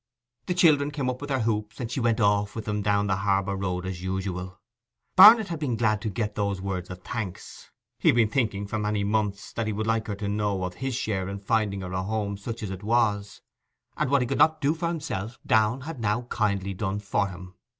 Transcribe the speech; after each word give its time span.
The 0.47 0.55
children 0.55 0.89
came 0.89 1.11
up 1.11 1.21
with 1.21 1.27
their 1.27 1.41
hoops, 1.41 1.79
and 1.79 1.91
she 1.91 1.99
went 1.99 2.19
off 2.19 2.55
with 2.55 2.65
them 2.65 2.81
down 2.81 3.05
the 3.05 3.17
harbour 3.17 3.55
road 3.55 3.85
as 3.85 4.01
usual. 4.01 4.59
Barnet 5.15 5.49
had 5.49 5.59
been 5.59 5.75
glad 5.75 6.01
to 6.01 6.09
get 6.09 6.33
those 6.33 6.59
words 6.59 6.89
of 6.89 7.03
thanks; 7.03 7.69
he 7.99 8.09
had 8.09 8.15
been 8.15 8.27
thinking 8.31 8.65
for 8.65 8.79
many 8.79 9.03
months 9.03 9.53
that 9.53 9.67
he 9.67 9.73
would 9.73 9.85
like 9.85 10.07
her 10.07 10.15
to 10.15 10.27
know 10.27 10.63
of 10.63 10.73
his 10.73 10.95
share 10.95 11.29
in 11.29 11.37
finding 11.37 11.81
her 11.81 11.93
a 11.93 12.01
home 12.01 12.35
such 12.35 12.63
as 12.63 12.71
it 12.71 12.81
was; 12.81 13.41
and 13.95 14.09
what 14.09 14.23
he 14.23 14.27
could 14.27 14.39
not 14.39 14.59
do 14.59 14.73
for 14.73 14.87
himself, 14.87 15.37
Downe 15.45 15.81
had 15.81 15.99
now 15.99 16.23
kindly 16.23 16.73
done 16.73 16.97
for 16.97 17.27
him. 17.27 17.53